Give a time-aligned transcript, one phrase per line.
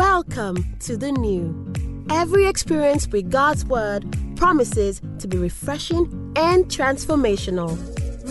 [0.00, 1.74] Welcome to the new.
[2.08, 7.76] Every experience with God's Word promises to be refreshing and transformational.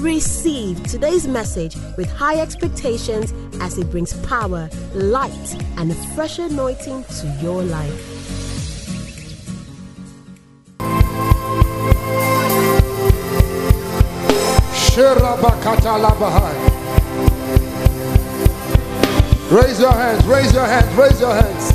[0.02, 7.04] Receive today's message with high expectations as it brings power, light, and a fresh anointing
[7.04, 8.20] to your life.
[19.52, 21.74] Raise your hands, raise your hands, raise your hands.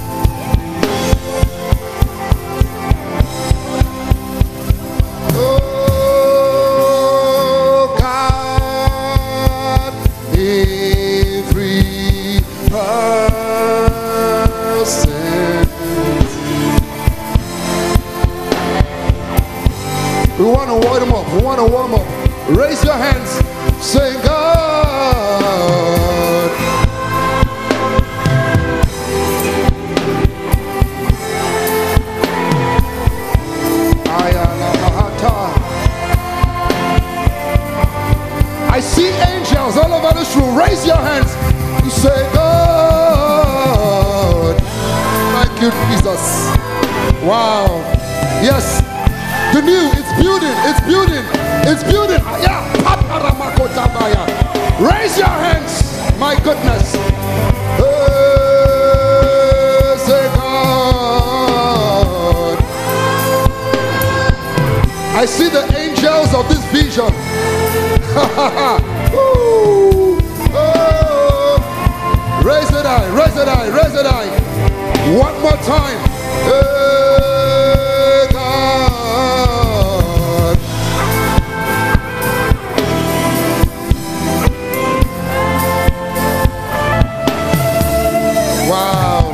[6.97, 9.93] Oh God,
[10.39, 12.39] every
[12.71, 15.11] person.
[20.39, 21.27] We want to warm up.
[21.33, 22.06] We want to warm up.
[22.56, 23.31] Raise your hands.
[23.84, 24.34] Say God.
[40.15, 40.57] All this room.
[40.57, 41.34] Raise your hands.
[41.84, 43.34] You say, God.
[45.34, 46.23] Thank you, Jesus.
[47.25, 47.67] Wow.
[48.43, 48.81] Yes.
[49.55, 51.25] The new, it's building, it's building,
[51.67, 52.21] it's building.
[52.43, 52.62] Yeah.
[54.81, 55.83] Raise your hands.
[56.19, 56.95] My goodness.
[56.95, 57.81] Eh,
[59.99, 61.75] Say, God.
[65.17, 67.12] I see the angels of this vision.
[72.45, 74.28] Raise it high, raise it high, raise it high.
[75.17, 75.98] One more time.
[76.45, 80.59] Hey, God.
[88.69, 89.33] Wow.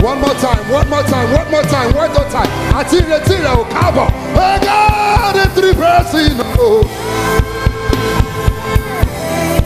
[0.00, 2.48] One more time, one more time, one more time, one more time.
[2.78, 4.06] Atire tire o kabo.
[4.36, 6.36] Oh God, three person.
[6.58, 7.01] Oh.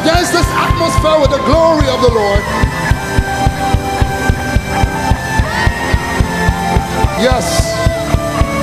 [0.00, 2.40] condense this atmosphere with the glory of the Lord.
[7.20, 7.76] Yes.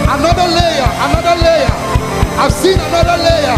[0.10, 1.74] Another layer, another layer.
[2.42, 3.58] I've seen another layer.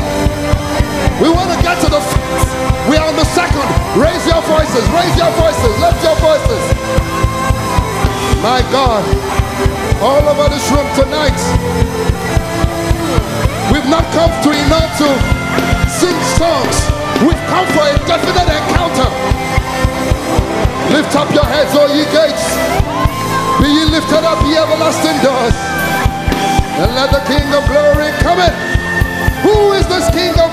[1.23, 2.51] We want to get to the first.
[2.89, 3.63] We are on the second.
[3.95, 6.63] Raise your voices, raise your voices, lift your voices.
[8.43, 9.07] My God.
[10.03, 11.39] All over this room tonight.
[13.71, 15.07] We've not come to enough to
[15.87, 16.88] sing songs.
[17.19, 19.09] We've come for a definite encounter.
[20.95, 22.47] Lift up your heads, all ye gates.
[23.59, 25.57] Be ye lifted up, ye everlasting doors.
[26.79, 28.53] And let the King of glory come in.
[29.43, 30.48] Who is this King of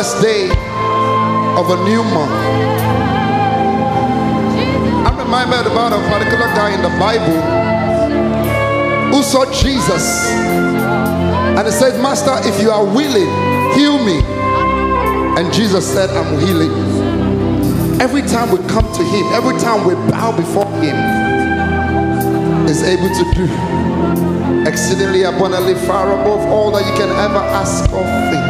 [0.00, 0.48] first day
[1.60, 2.32] of a new month.
[5.04, 7.36] I'm reminded about a particular guy in the Bible
[9.12, 13.28] who saw Jesus and he said, Master, if you are willing,
[13.74, 14.22] heal me.
[15.38, 16.72] And Jesus said, I'm healing.
[18.00, 20.96] Every time we come to him, every time we bow before him,
[22.70, 23.44] is able to do
[24.66, 28.49] exceedingly abundantly far above all that you can ever ask or think.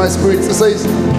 [0.00, 0.38] My spirit.
[0.38, 1.09] It says,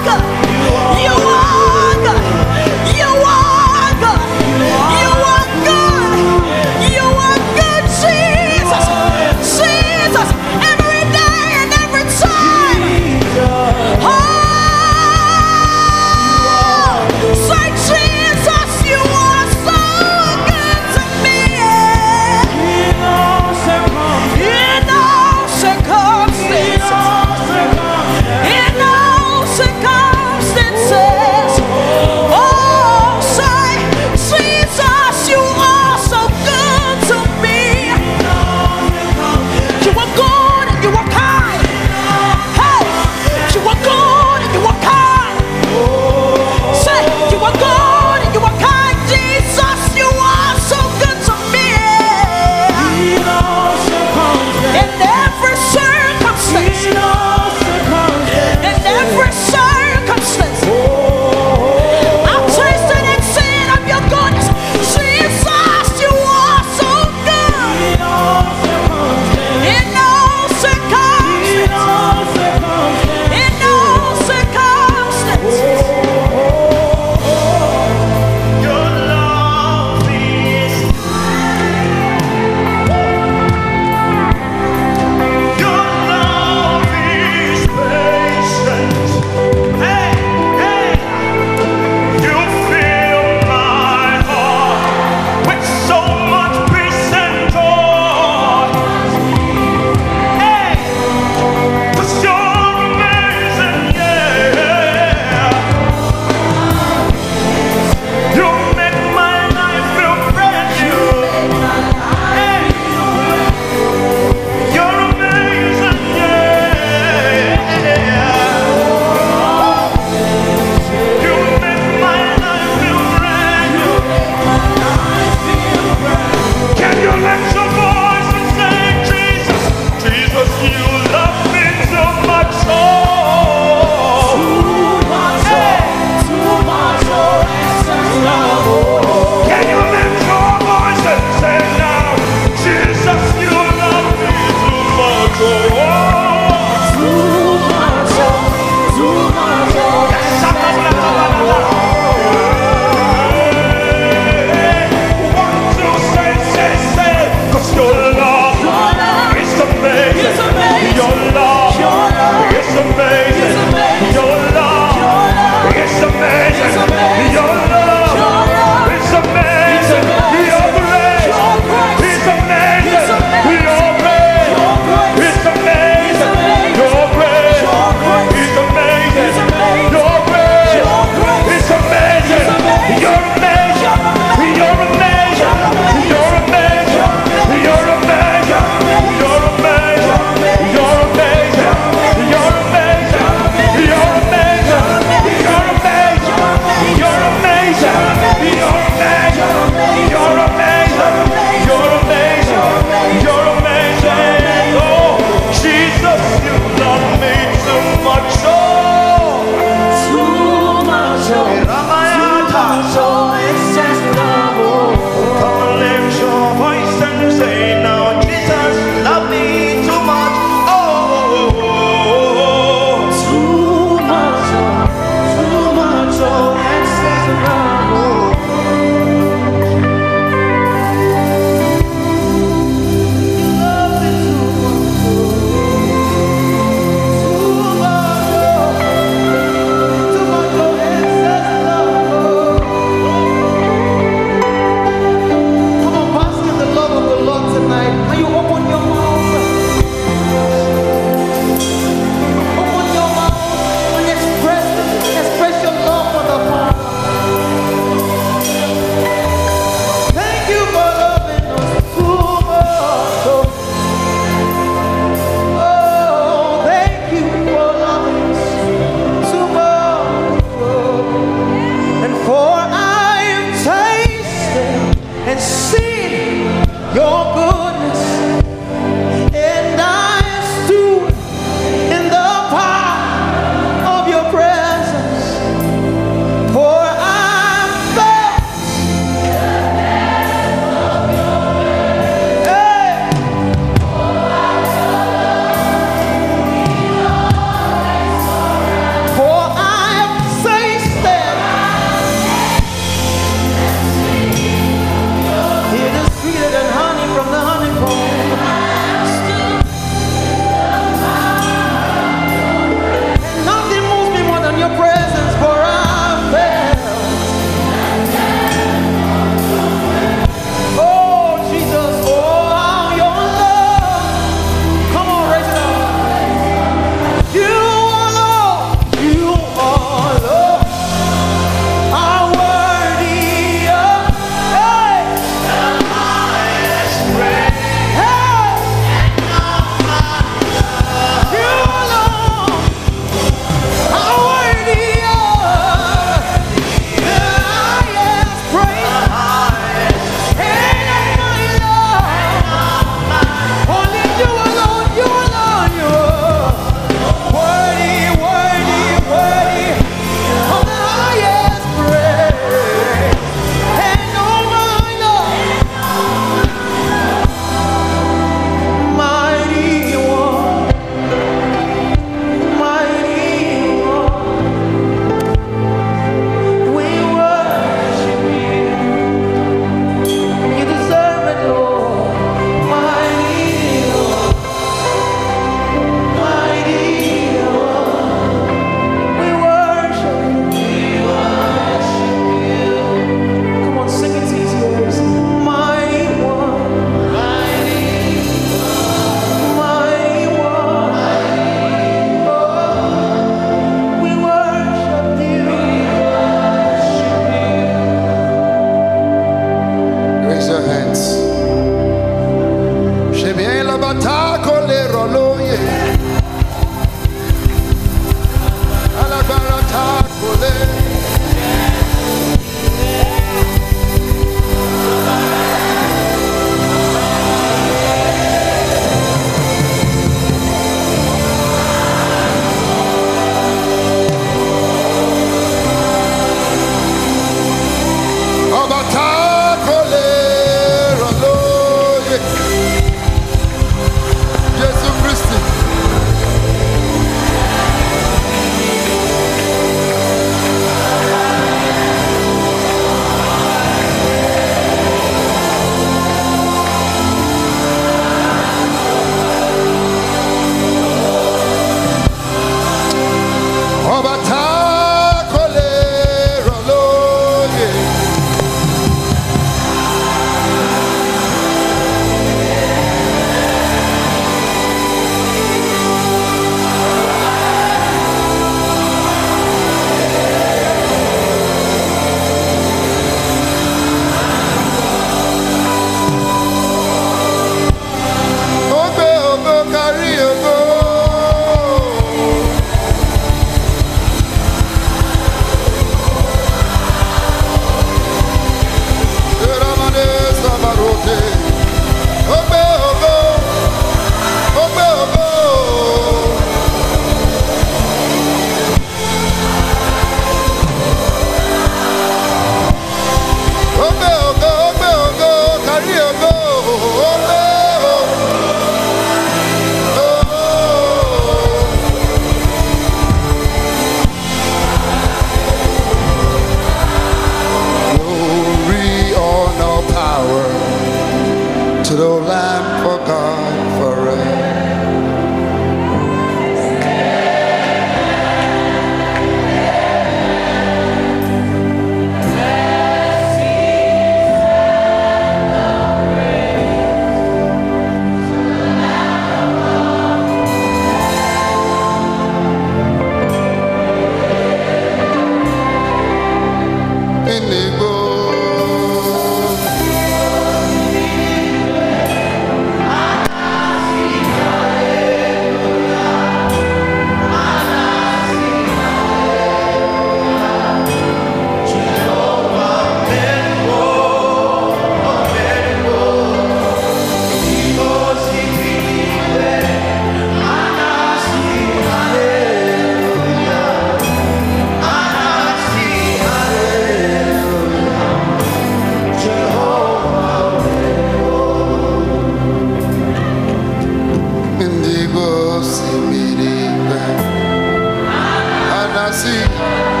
[599.31, 600.00] sing.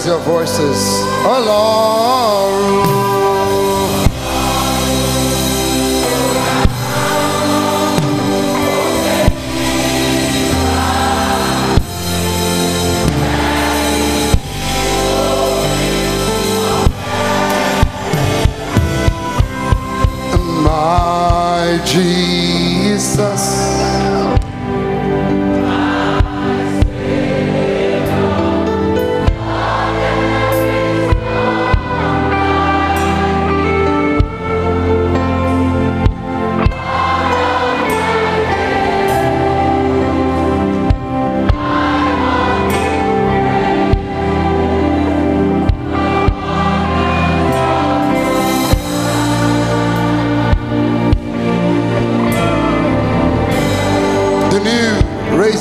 [0.00, 0.78] raise your voices.
[1.26, 1.69] Oh Lord.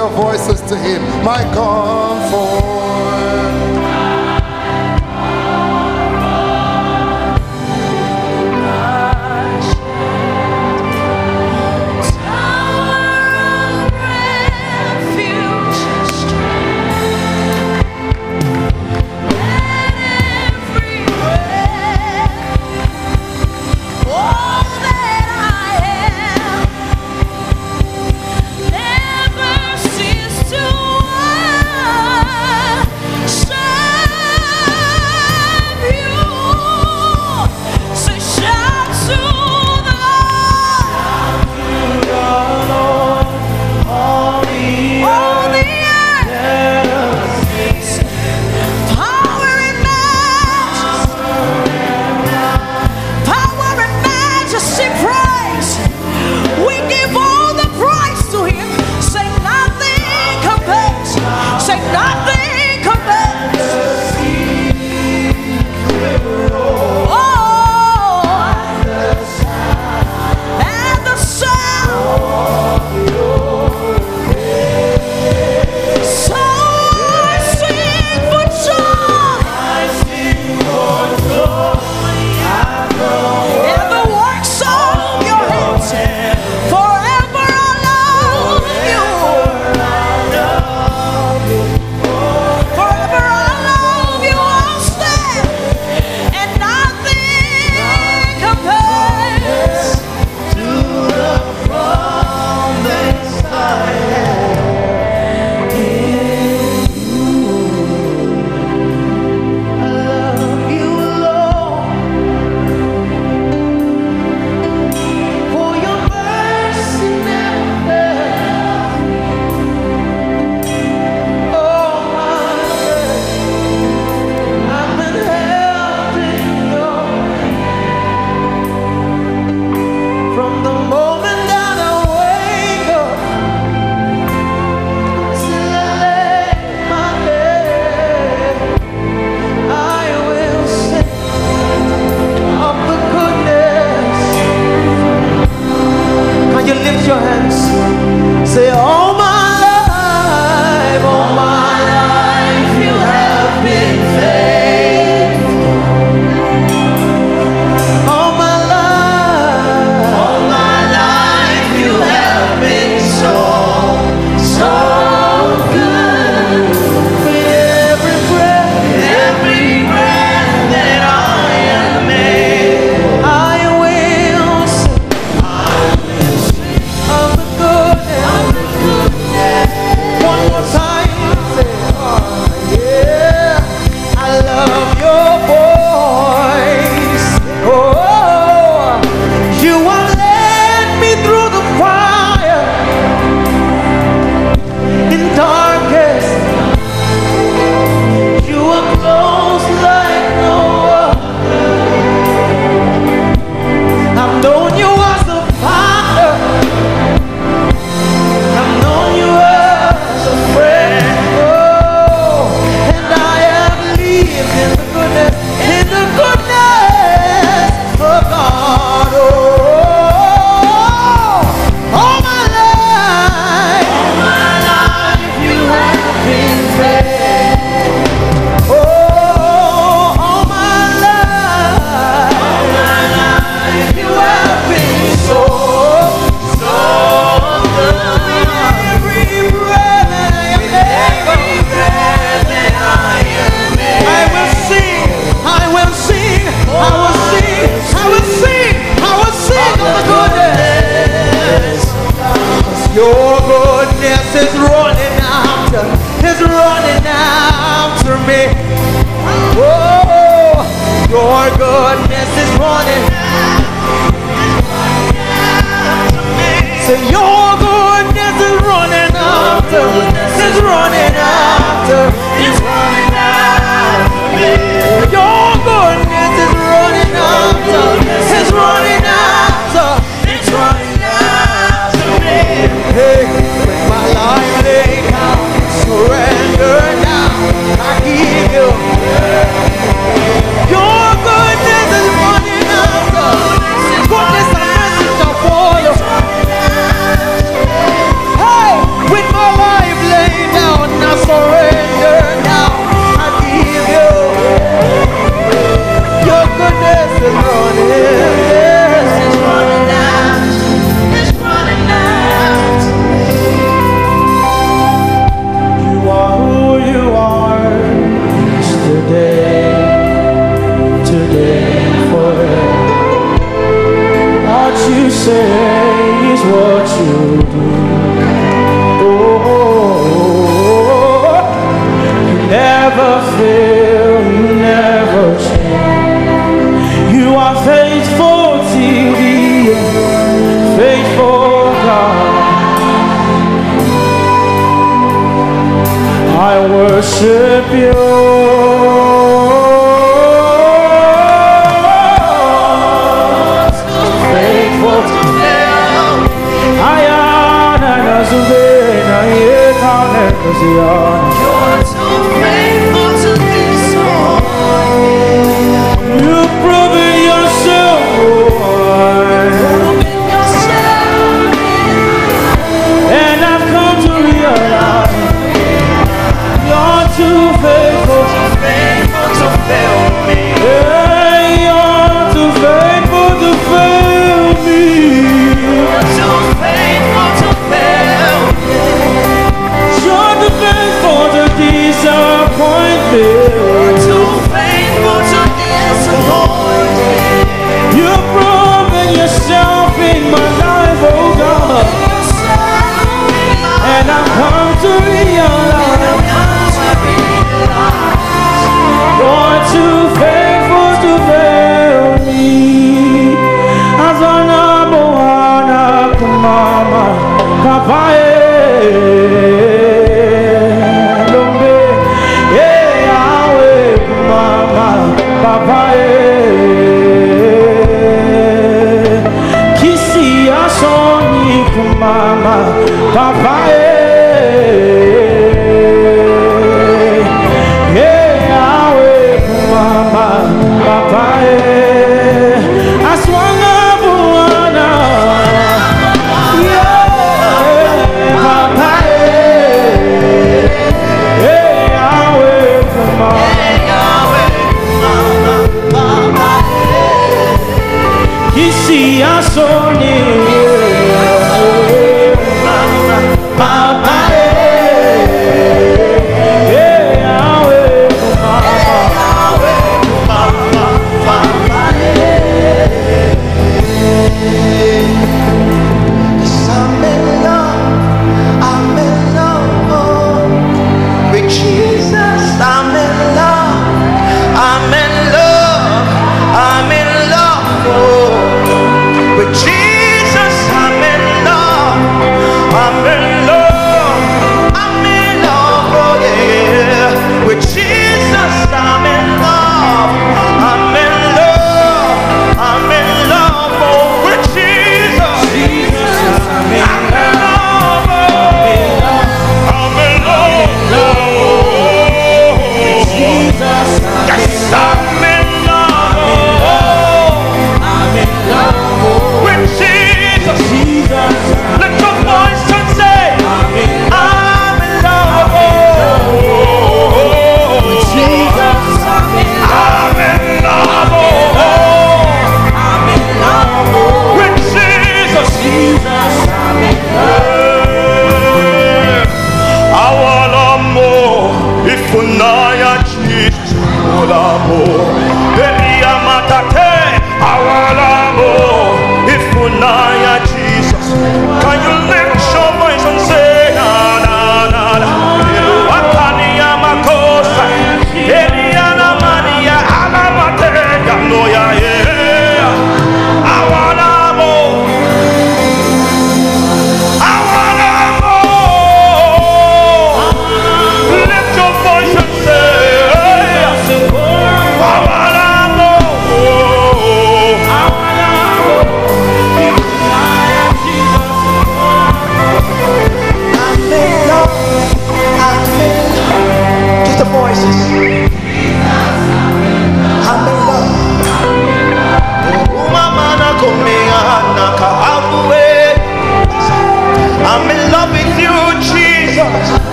[0.00, 2.79] your voices to Him, my comfort.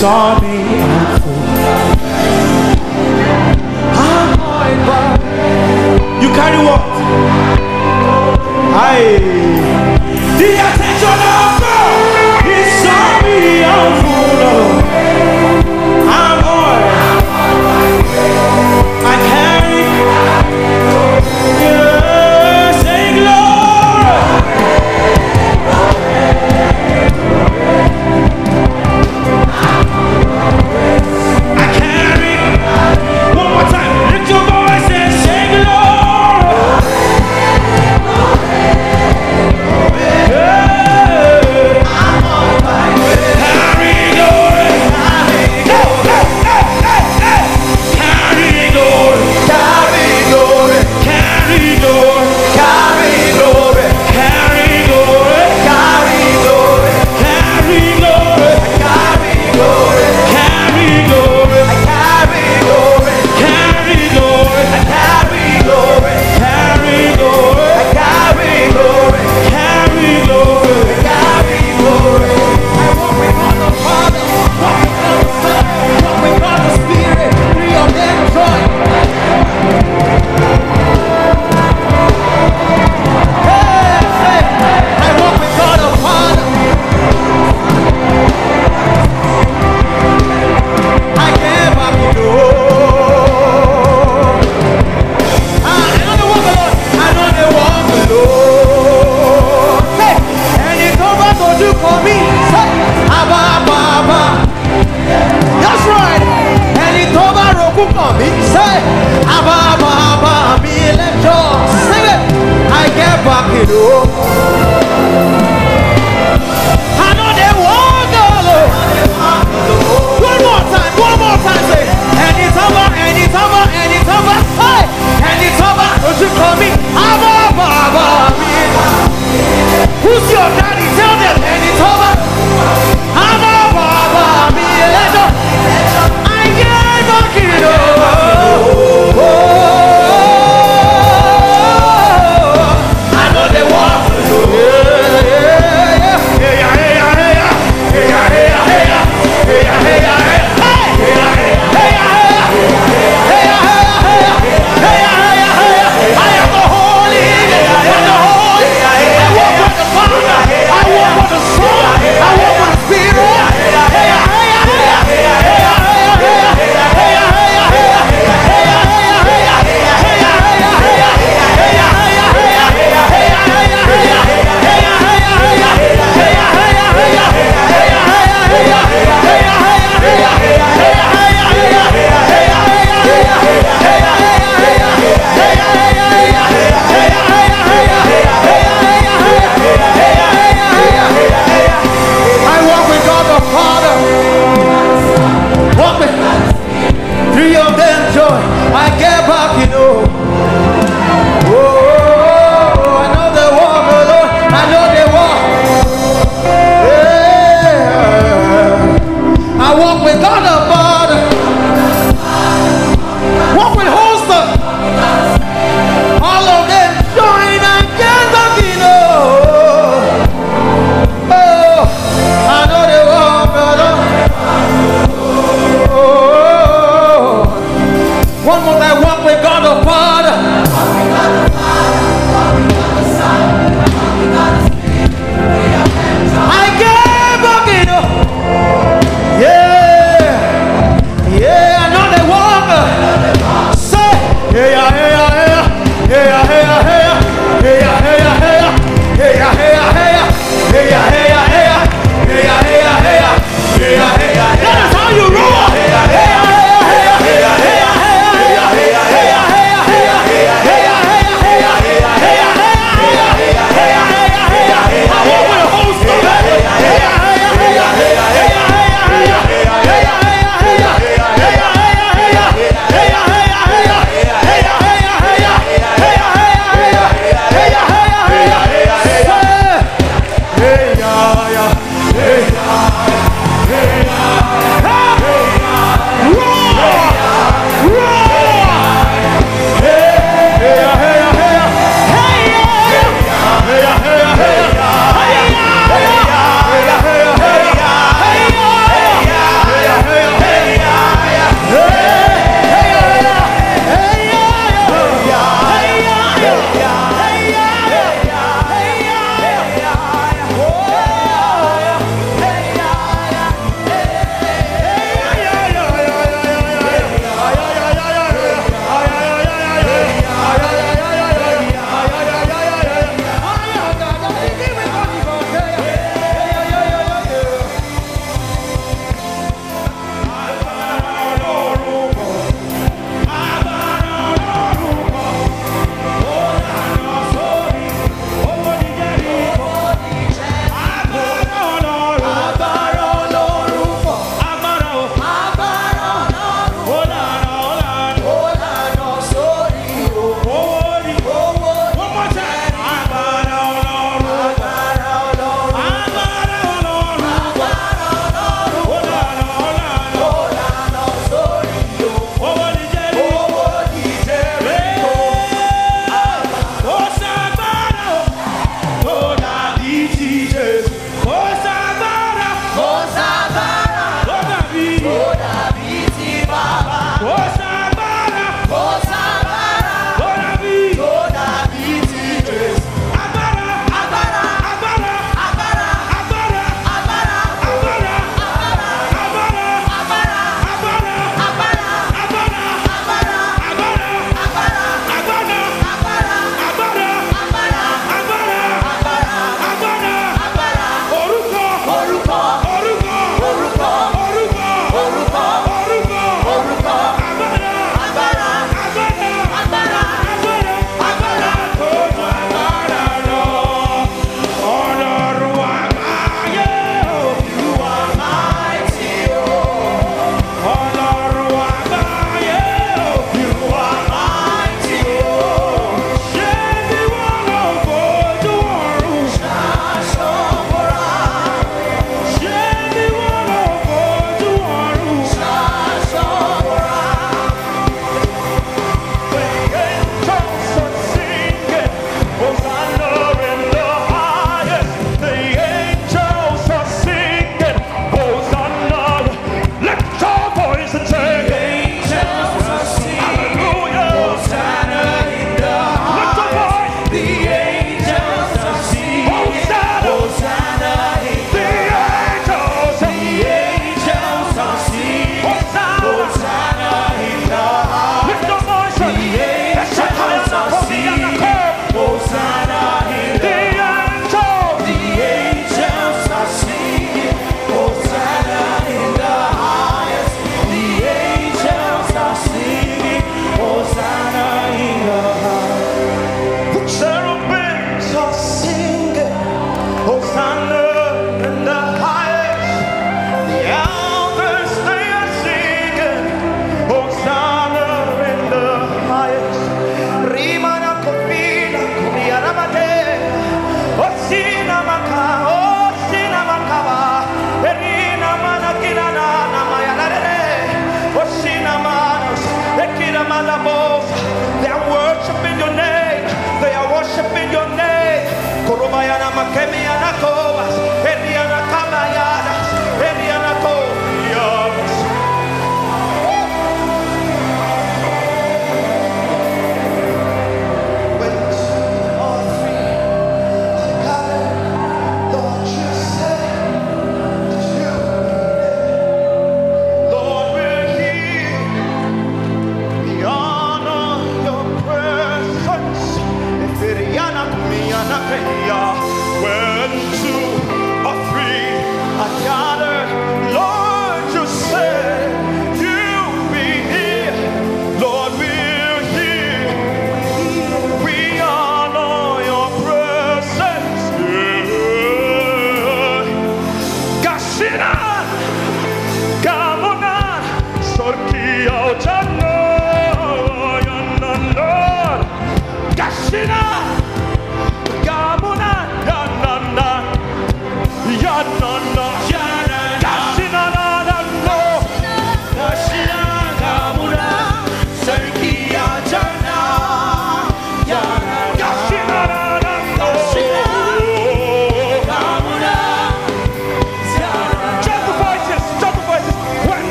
[0.00, 0.35] God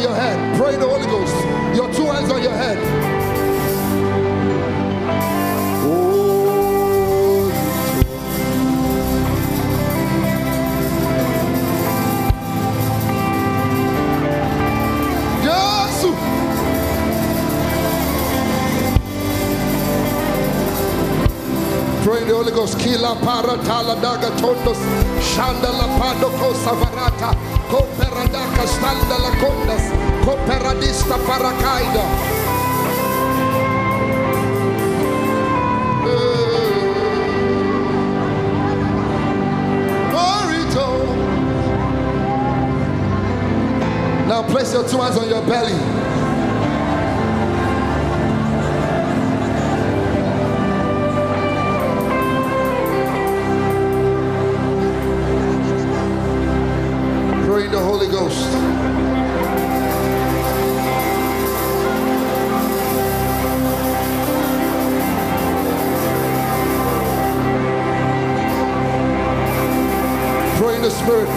[0.00, 0.56] on your head.
[0.56, 1.34] Pray the Holy Ghost.
[1.76, 2.78] Your two hands on your head.
[22.04, 22.78] Pray the Holy Ghost.
[22.78, 24.78] Kila paratala daga tondos.
[25.20, 27.36] Shanda la pado ko savarata,
[27.70, 29.79] ko peradaka standa la kondas.
[31.40, 32.04] Barakaida.
[36.06, 36.50] Eh.
[44.28, 45.99] Now place your two hands on your belly.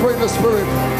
[0.03, 0.92] pray in the spirit.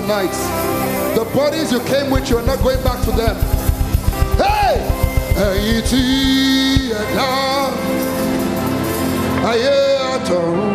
[0.00, 0.32] tonight.
[1.14, 3.34] The bodies you came with, you're not going back to them.
[4.36, 4.76] Hey!
[9.42, 10.65] Hey,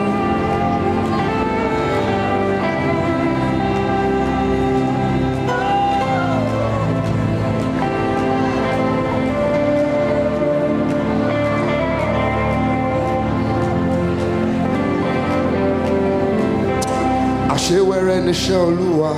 [18.32, 19.12] níṣẹ́ olúwa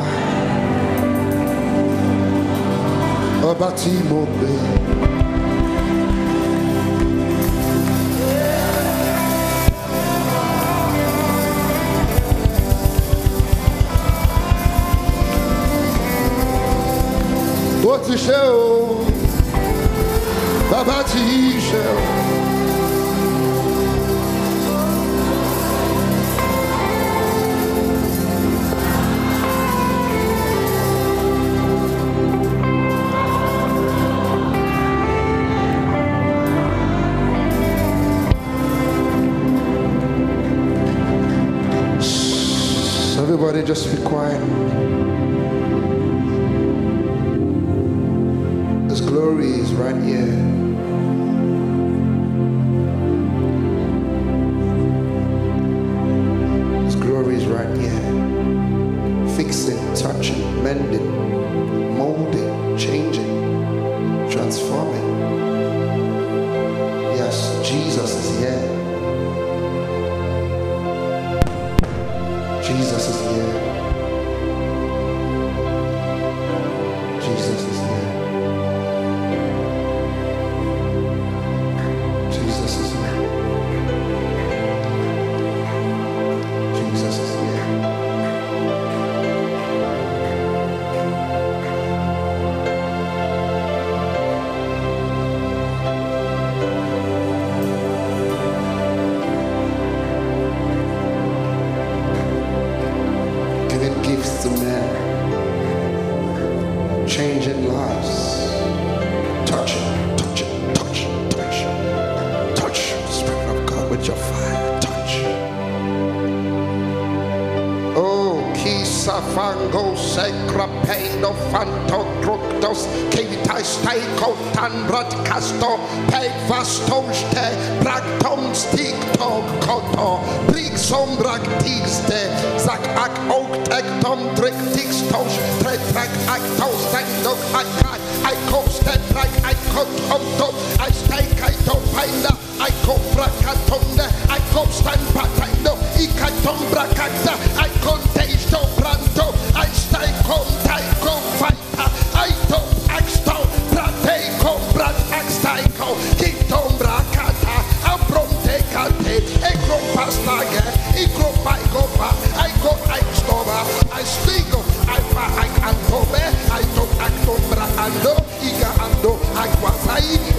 [3.49, 4.51] ọba tí mo gbé.
[17.91, 18.65] ó ti ṣe o
[20.71, 21.21] bàbá ti
[21.69, 22.12] ṣe o.
[43.53, 44.02] They just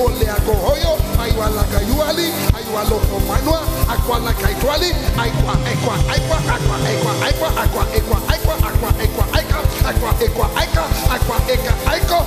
[0.05, 4.91] ole ako hoyo aiwa laka yuali aiwa loko manua akwa laka itwali
[5.23, 9.59] aikwa ekwa aikwa akwa ekwa aikwa akwa ekwa aikwa akwa ekwa aika
[9.91, 12.19] akwa ekwa aika akwa eka aiko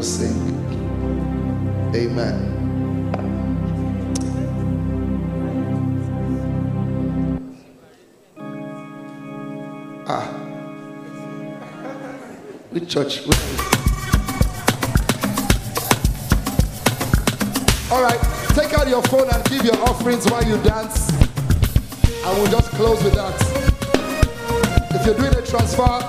[0.00, 0.34] will sing.
[1.94, 2.34] Amen.
[10.06, 10.24] Ah.
[12.70, 13.26] Which church?
[17.90, 18.18] All right,
[18.54, 21.12] take out your phone and give your offerings while you dance.
[22.24, 23.36] I will just close with that.
[24.94, 26.08] If you're doing a transfer,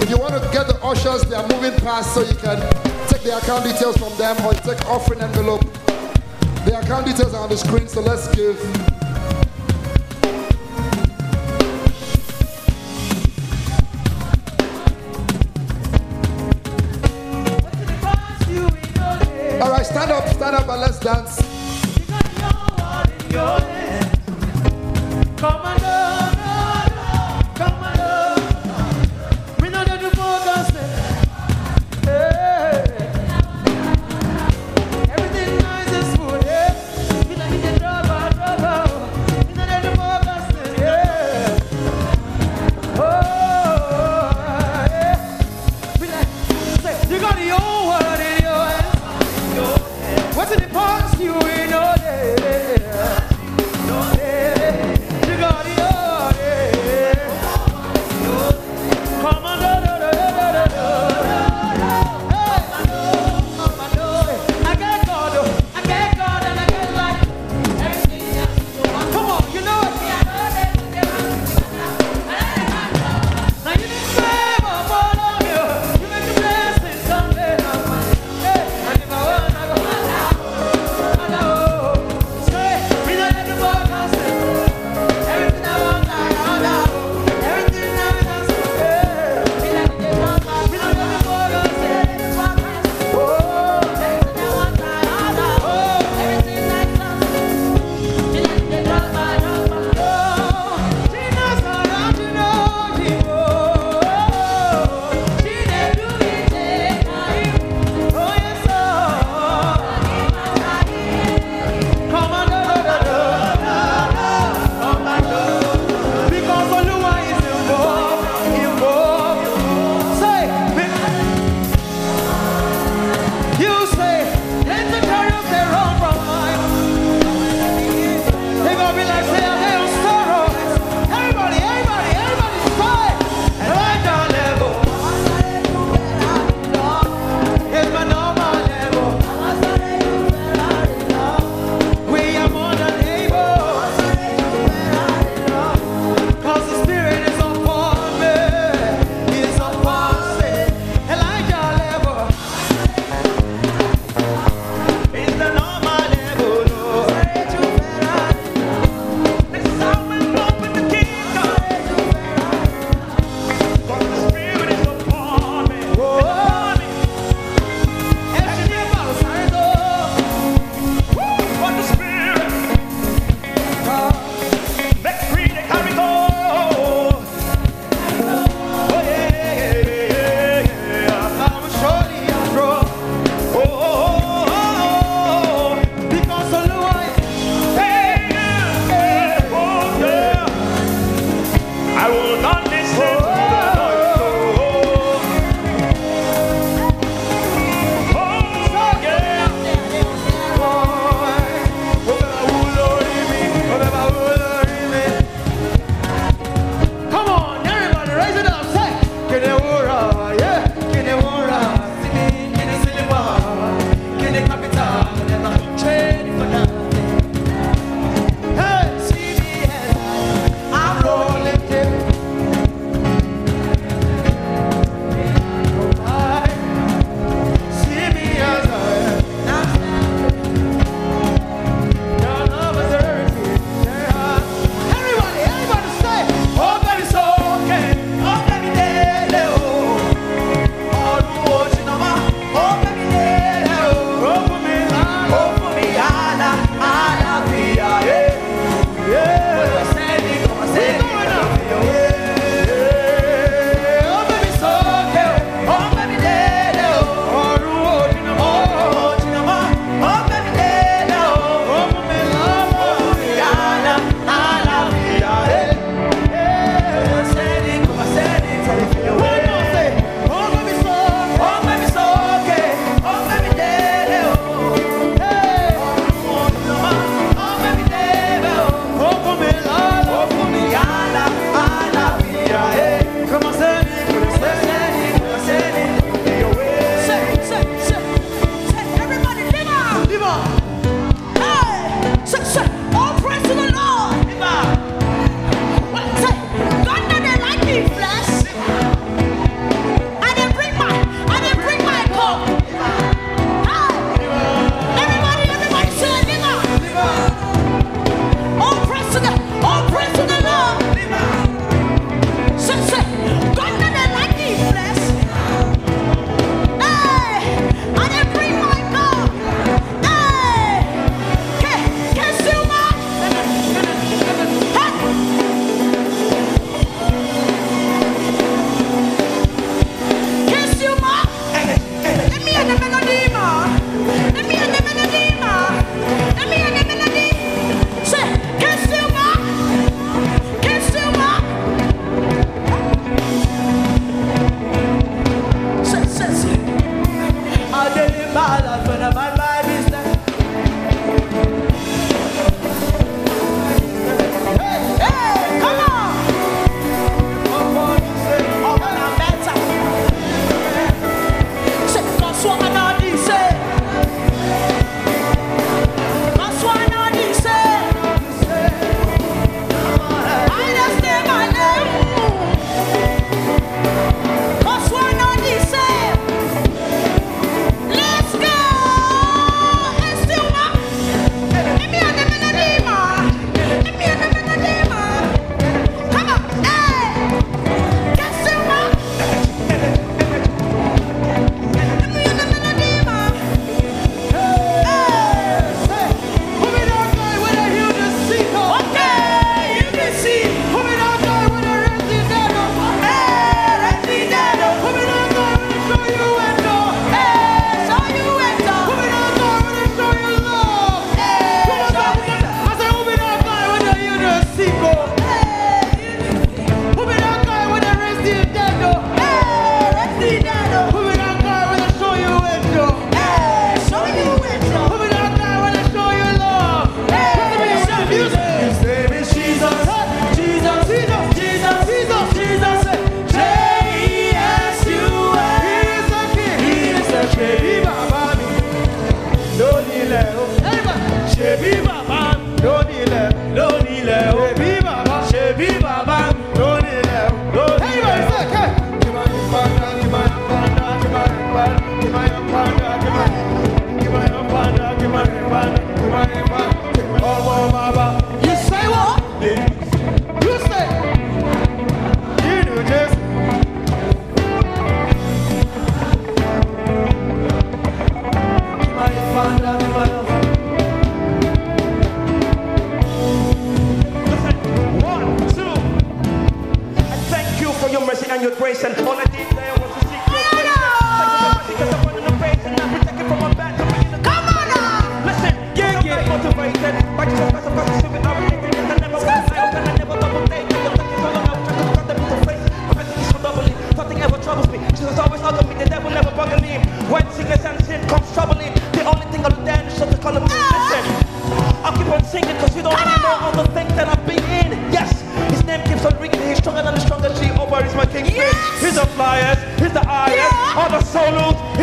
[0.00, 3.22] if you want to get the ushers, they are moving past so you can take
[3.22, 5.64] the account details from them or you take offering envelope.
[6.64, 8.56] The account details are on the screen, so let's give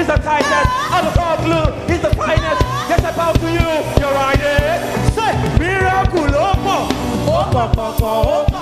[0.07, 0.67] is the tightest.
[0.91, 2.61] Out of all glue He's the finest.
[2.89, 3.69] Yes, I bow to you.
[3.99, 4.39] You're right.
[5.13, 6.89] Say, miracle, oh, oh,
[7.27, 8.56] oh, oh, oh, oh, oh.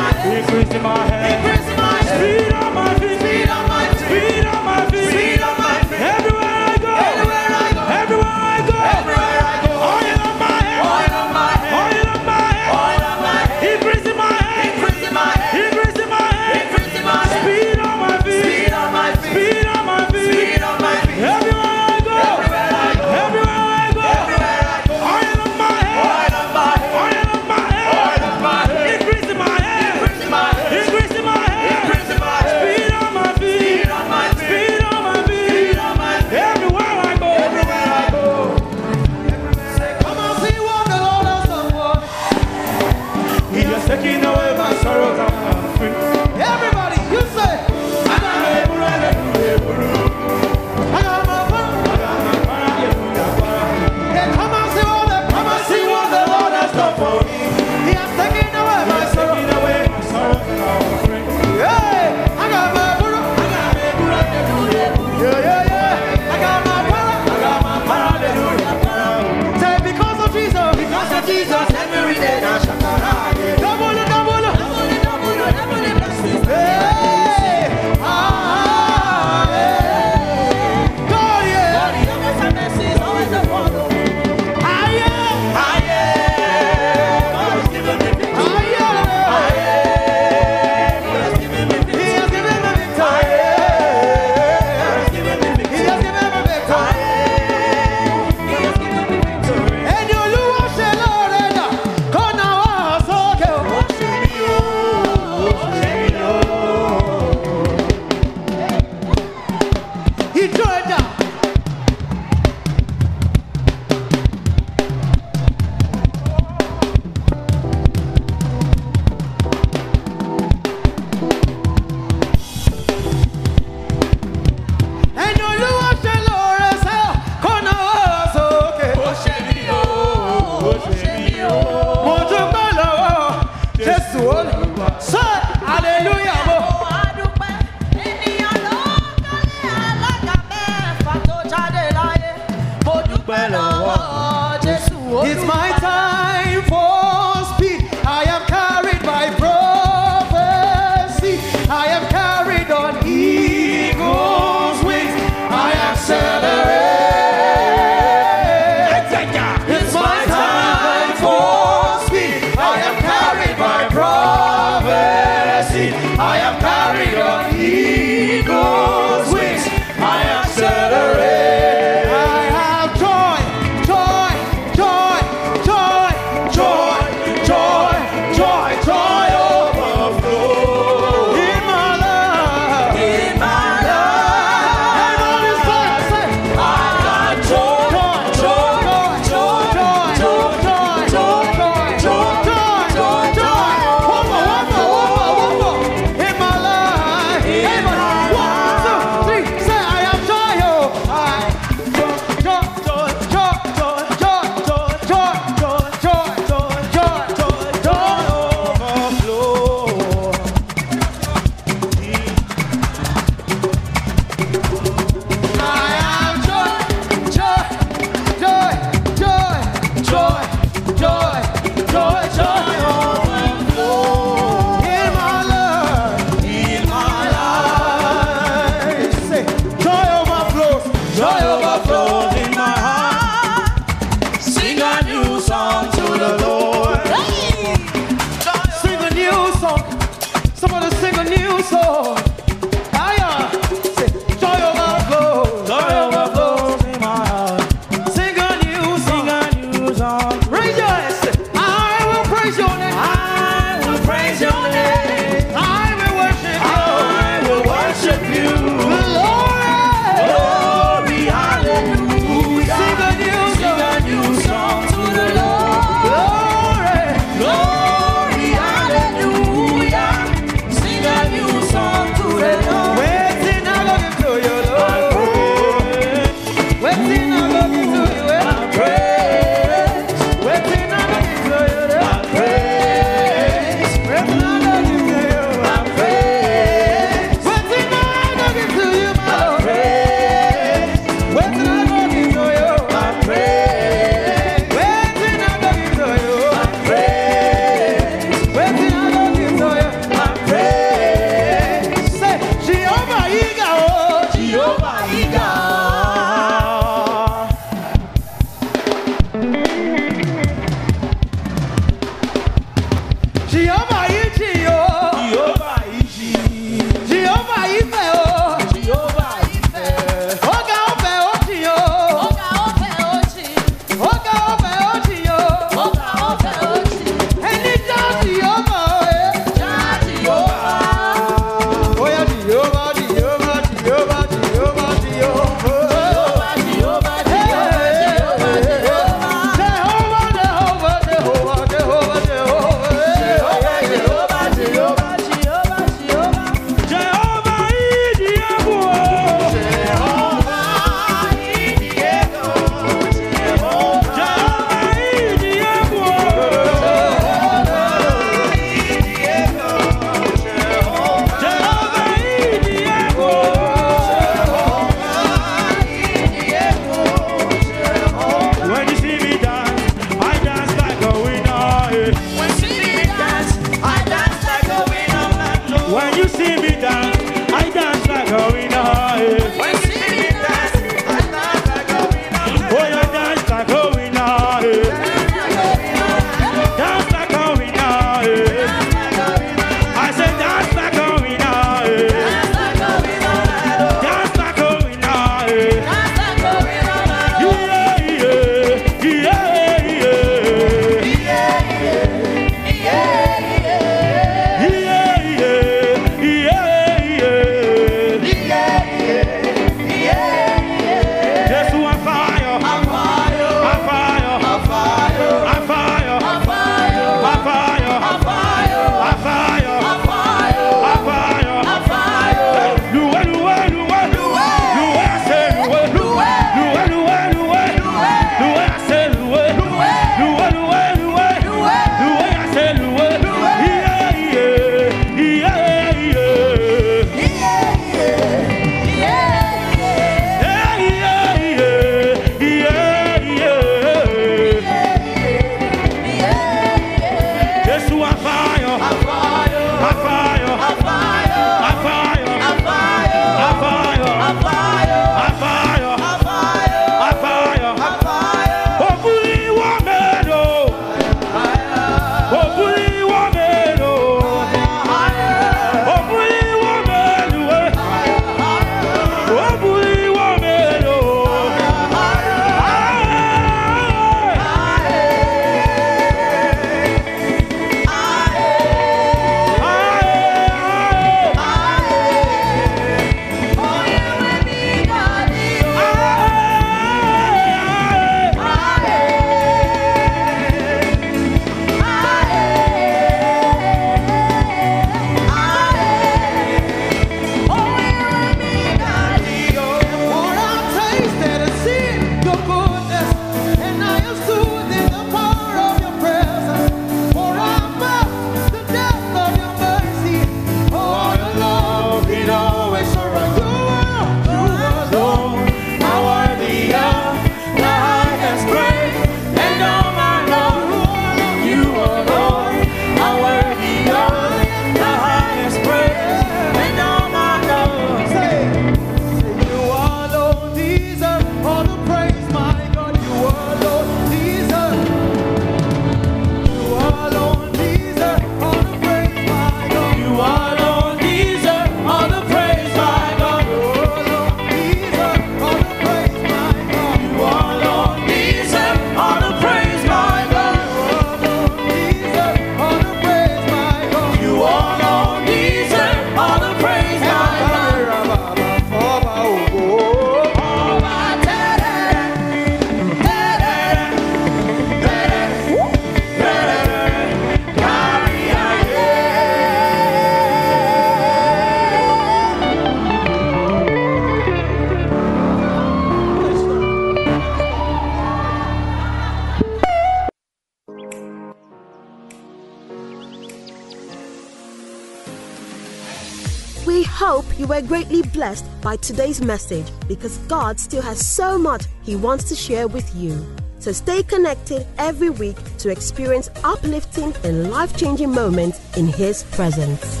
[588.71, 593.13] By today's message because God still has so much He wants to share with you.
[593.59, 600.00] So stay connected every week to experience uplifting and life changing moments in His presence.